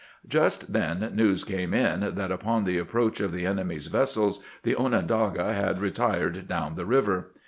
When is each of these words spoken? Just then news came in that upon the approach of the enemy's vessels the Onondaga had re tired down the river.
Just 0.27 0.73
then 0.73 1.11
news 1.13 1.43
came 1.43 1.75
in 1.75 1.99
that 2.15 2.31
upon 2.31 2.63
the 2.63 2.79
approach 2.79 3.19
of 3.19 3.31
the 3.31 3.45
enemy's 3.45 3.85
vessels 3.85 4.43
the 4.63 4.75
Onondaga 4.75 5.53
had 5.53 5.79
re 5.79 5.91
tired 5.91 6.47
down 6.47 6.73
the 6.73 6.87
river. 6.87 7.31